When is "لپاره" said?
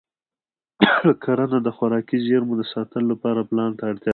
3.13-3.47